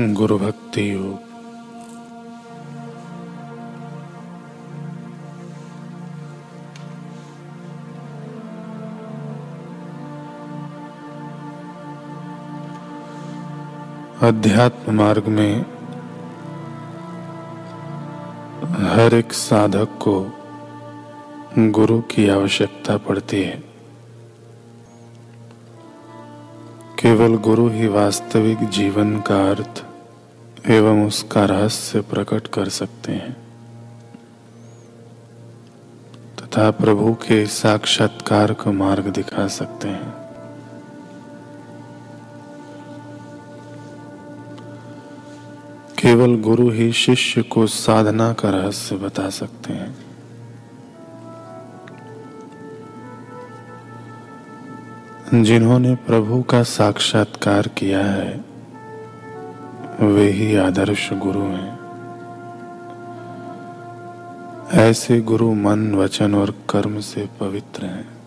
[0.00, 1.14] गुरु भक्ति योग।
[14.22, 15.60] अध्यात्म मार्ग में
[18.88, 20.30] हर एक साधक को
[21.58, 23.64] गुरु की आवश्यकता पड़ती है।
[26.98, 29.84] केवल गुरु ही वास्तविक जीवन का अर्थ
[30.68, 33.36] एवं उसका रहस्य प्रकट कर सकते हैं।
[36.36, 40.10] तथा प्रभु के साक्षात्कार का मार्ग दिखा सकते हैं।
[45.98, 49.98] केवल गुरु ही शिष्य को साधना का रहस्य बता सकते हैं।
[55.44, 58.47] जिन्होंने प्रभु का साक्षात्कार किया है
[60.00, 61.78] वे ही आदर्श गुरु हैं।
[64.72, 68.18] ऐसे गुरु मन, वचन और कर्म से पवित्र हैं।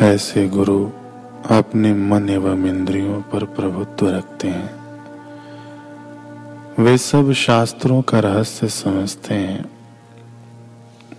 [0.00, 0.90] ऐसे गुरु
[1.50, 4.78] अपने मन एवं इंद्रियों पर प्रभुत्व रखते हैं।
[6.78, 9.70] वे सब शास्त्रों का रहस्य समझते हैं।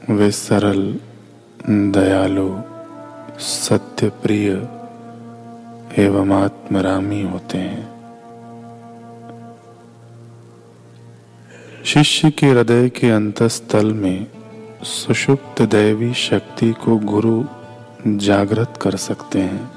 [0.09, 0.99] वे सरल,
[1.69, 2.61] दयालु
[3.39, 4.49] सत्य प्रिय
[5.97, 7.89] एवं आत्मरामी होते हैं।
[11.85, 14.27] शिष्य के हृदय के अंतस्थल में
[14.83, 17.43] सुषुप्त दैवी शक्ति को गुरु
[18.07, 19.71] जागृत कर सकते हैं।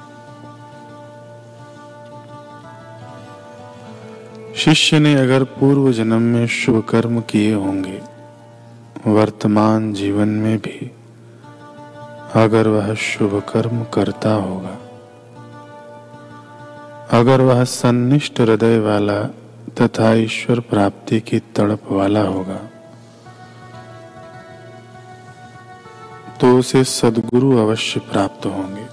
[4.56, 8.02] शिष्य ने अगर पूर्व जन्म में शुभ कर्म किए होंगे,
[9.06, 10.90] वर्तमान जीवन में भी
[12.34, 14.76] अगर वह शुभ कर्म करता होगा,
[17.10, 19.22] अगर वह सन्निष्ठ हृदय वाला
[19.80, 22.60] तथा ईश्वर प्राप्ति की तड़प वाला होगा
[26.40, 28.86] तो उसे सदगुरु अवश्य प्राप्त होंगे।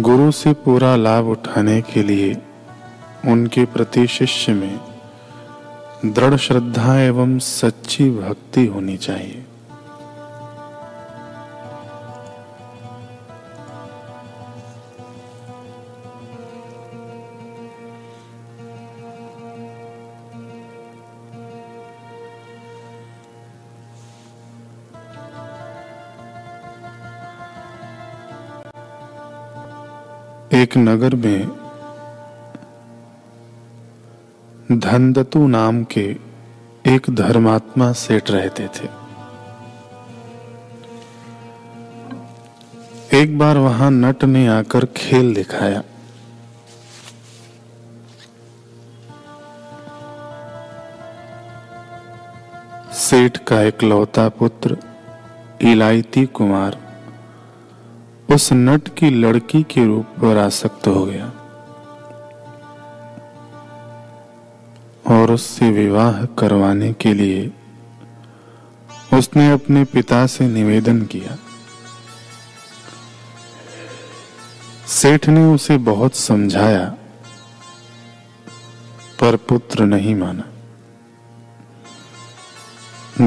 [0.00, 2.30] गुरु से पूरा लाभ उठाने के लिए
[3.26, 4.80] उनके प्रति शिष्य में
[6.06, 9.44] दृढ़ श्रद्धा एवं सच्ची भक्ति होनी चाहिए।
[30.62, 31.48] एक नगर में
[34.72, 36.16] धनदतु नाम के
[36.86, 38.88] एक धर्मात्मा सेठ रहते थे।
[43.22, 45.82] एक बार वहाँ नट ने आकर खेल दिखाया।
[52.92, 54.76] सेठ का एक लौता पुत्र
[55.62, 56.91] इलायती कुमार
[58.34, 61.26] उस नट की लड़की के रूप पर आसक्त हो गया
[65.08, 67.52] और उससे विवाह करवाने के लिए
[69.14, 71.36] उसने अपने पिता से निवेदन किया।
[74.86, 76.84] सेठ ने उसे बहुत समझाया,
[79.20, 80.44] पर पुत्र नहीं माना।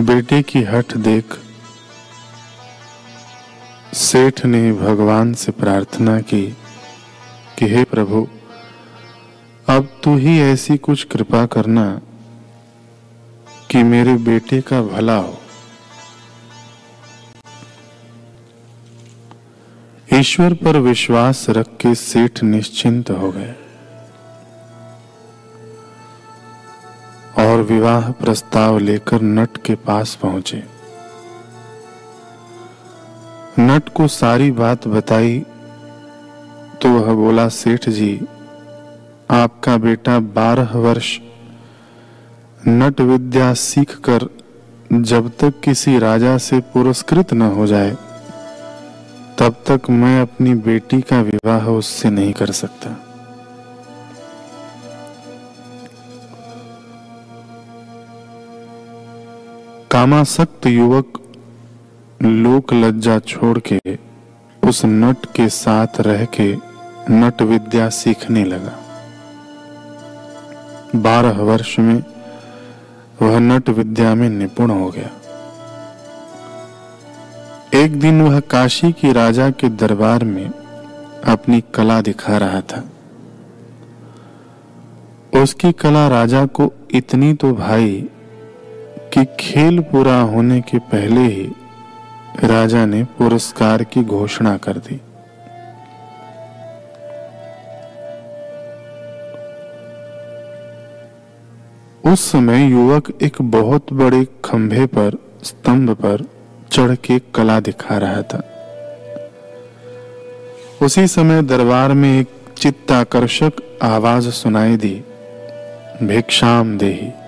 [0.04, 1.26] बेटे की हट देख
[3.96, 6.44] सेठ ने भगवान से प्रार्थना की
[7.60, 8.28] कि हे प्रभु,
[9.70, 12.02] अब तू ही ऐसी कुछ कृपा करना
[13.72, 15.38] कि मेरे बेटे का भला हो।
[20.14, 23.56] ईश्वर पर विश्वास रख के सेठ निश्चिंत हो गए
[27.38, 30.75] और विवाह प्रस्ताव लेकर नट के पास पहुँचे।
[33.60, 35.40] नट को सारी बात बताई
[36.82, 38.20] तो वह बोला, सेठ जी,
[39.32, 41.18] आपका बेटा बारह वर्ष
[42.68, 44.28] नट विद्या सीख कर
[44.92, 47.96] जब तक किसी राजा से पुरस्कृत न हो जाए,
[49.40, 52.90] तब तक मैं अपनी बेटी का विवाह उससे नहीं कर सकता।
[59.92, 61.20] कामासक्त युवक
[62.24, 63.80] लोक लज्जा छोड़ के,
[64.70, 66.56] उस नट के साथ रह के
[67.12, 68.76] नट विद्या सीखने लगा।
[70.96, 72.04] बारह वर्ष में
[73.22, 75.10] वह नट विद्या में निपुण हो गया।
[77.74, 80.50] एक दिन वह काशी की राजा के दरबार में
[81.26, 82.84] अपनी कला दिखा रहा था।
[85.42, 88.10] उसकी कला राजा को इतनी तो भाई
[89.14, 91.52] कि खेल पूरा होने के पहले ही
[92.44, 95.02] राजा ने पुरस्कार की घोषणा कर दी।
[102.12, 106.26] उस समय युवक एक बहुत बड़े खंभे पर, स्तंभ पर
[106.72, 108.44] चढ़ के कला दिखा रहा था।
[110.82, 112.28] उसी समय दरबार में एक
[112.58, 113.52] चित्ताकर्षक
[113.84, 115.04] आवाज़ सुनाई दी
[116.04, 117.25] भिक्षाम देही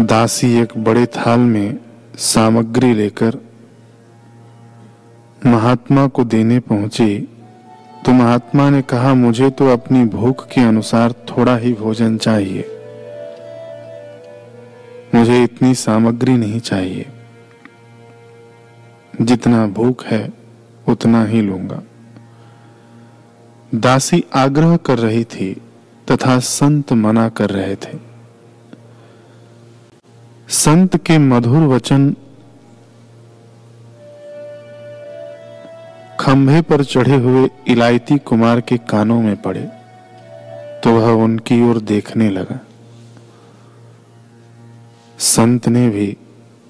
[0.00, 1.78] दासी एक बड़े थाल में
[2.16, 3.36] सामग्री लेकर
[5.46, 7.28] महात्मा को देने पहुँची।
[8.06, 12.64] तो महात्मा ने कहा, मुझे तो अपनी भूख के अनुसार थोड़ा ही भोजन चाहिए।
[15.14, 17.06] मुझे इतनी सामग्री नहीं चाहिए।
[19.22, 20.32] जितना भूख है,
[20.88, 21.82] उतना ही लूँगा।
[23.74, 25.62] दासी आग्रह कर रही थी
[26.10, 28.13] तथा संत मना कर रहे थे।
[30.54, 32.14] संत के मधुर वचन
[36.20, 39.62] खंभे पर चढ़े हुए इलायती कुमार के कानों में पड़े
[40.84, 42.58] तो वह उनकी ओर देखने लगा।
[45.18, 46.06] संत ने भी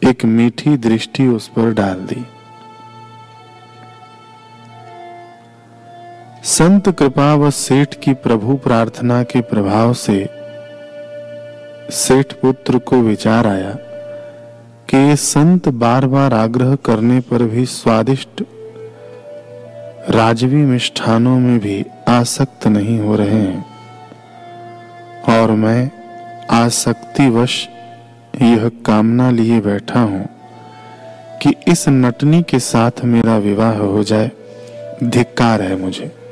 [0.02, 2.24] एक मीठी दृष्टि उस पर डाल दी।
[6.50, 10.18] संत कृपा व सेठ की प्रभु प्रार्थना के प्रभाव से
[11.90, 13.70] सेठ पुत्र को विचार आया
[14.88, 18.44] कि संत बार बार आग्रह करने पर भी स्वादिष्ट
[20.10, 23.64] राजवी मिष्ठानों में भी आसक्त नहीं हो रहे हैं।
[25.28, 25.90] और मैं
[26.50, 27.68] आसक्तिवश
[28.42, 30.28] यह कामना लिए बैठा हूँ
[31.42, 34.30] कि इस नटनी के साथ मेरा विवाह हो जाए,
[35.04, 36.23] धिक्कार है मुझे।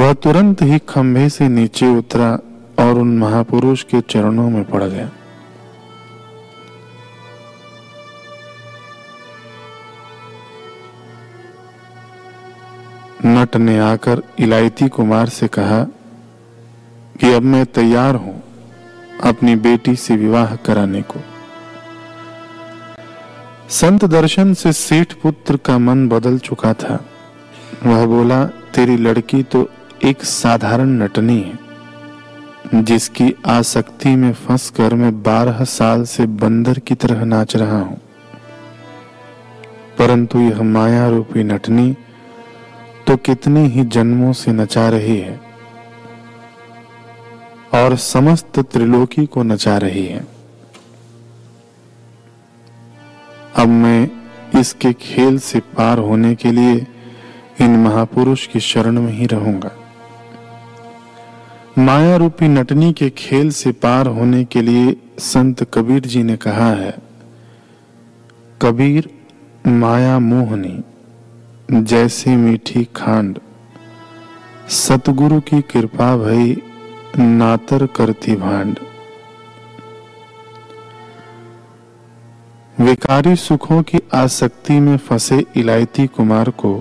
[0.00, 2.28] वह तुरंत ही खंभे से नीचे उतरा
[2.78, 5.10] और उन महापुरुष के चरणों में पड़ गया।
[13.26, 15.82] नट ने आकर इलायती कुमार से कहा,
[17.20, 18.42] कि अब मैं तैयार हूँ
[19.24, 21.20] अपनी बेटी से विवाह कराने को।
[23.68, 27.04] संत दर्शन से सेठ पुत्र का मन बदल चुका था।
[27.86, 29.70] वह बोला, तेरी लड़की तो
[30.00, 37.24] एक साधारण नटनी है, जिसकी आसक्ति में फंसकर मैं बारह साल से बंदर की तरह
[37.24, 38.00] नाच रहा हूँ।
[39.98, 41.94] परंतु यह माया रूपी नटनी
[43.06, 45.38] तो कितने ही जन्मों से नचा रही है
[47.74, 50.26] और समस्त त्रिलोकी को नचा रही है।
[53.56, 54.08] अब मैं
[54.60, 56.86] इसके खेल से पार होने के लिए
[57.60, 59.70] इन महापुरुष की शरण में ही रहूँगा।
[61.80, 66.70] माया रूपी नटनी के खेल से पार होने के लिए संत कबीर जी ने कहा
[66.74, 66.94] है,
[68.62, 69.08] कबीर,
[69.66, 70.82] माया मोहनी,
[71.72, 73.38] जैसी मीठी खांड,
[74.68, 76.56] सतगुरु की कृपा भई
[77.18, 78.78] नातर करती भांड।
[82.80, 86.78] विकारी सुखों की आसक्ति में फंसे इलायती कुमार को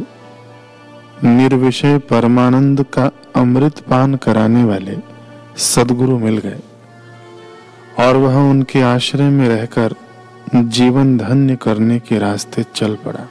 [1.24, 4.98] निर्विषय परमानंद का अमृत पान कराने वाले
[5.58, 6.60] सदगुरु मिल गए।
[8.00, 9.96] और वह उनके आश्रय में रहकर
[10.56, 13.28] जीवन धन्य करने के रास्ते चल पड़ा।